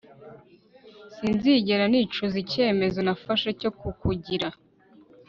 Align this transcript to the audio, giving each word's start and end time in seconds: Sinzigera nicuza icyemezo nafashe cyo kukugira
Sinzigera 1.15 1.83
nicuza 1.91 2.35
icyemezo 2.43 2.99
nafashe 3.05 3.49
cyo 3.61 3.71
kukugira 3.79 4.47